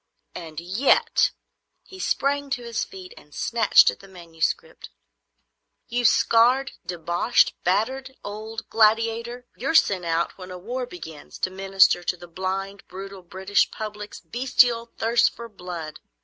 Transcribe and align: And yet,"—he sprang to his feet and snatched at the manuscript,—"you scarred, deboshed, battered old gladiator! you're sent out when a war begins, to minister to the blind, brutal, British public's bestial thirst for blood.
And 0.33 0.59
yet,"—he 0.59 1.99
sprang 1.99 2.49
to 2.49 2.63
his 2.63 2.83
feet 2.83 3.13
and 3.17 3.35
snatched 3.35 3.91
at 3.91 3.99
the 3.99 4.07
manuscript,—"you 4.07 6.05
scarred, 6.05 6.71
deboshed, 6.83 7.53
battered 7.63 8.15
old 8.23 8.67
gladiator! 8.71 9.45
you're 9.55 9.75
sent 9.75 10.05
out 10.05 10.39
when 10.39 10.49
a 10.49 10.57
war 10.57 10.87
begins, 10.87 11.37
to 11.41 11.51
minister 11.51 12.01
to 12.01 12.17
the 12.17 12.27
blind, 12.27 12.83
brutal, 12.87 13.21
British 13.21 13.69
public's 13.69 14.19
bestial 14.21 14.87
thirst 14.97 15.35
for 15.35 15.47
blood. 15.47 15.99